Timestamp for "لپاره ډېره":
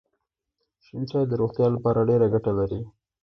1.75-2.25